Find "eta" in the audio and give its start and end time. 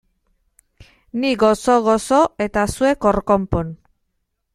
2.47-2.63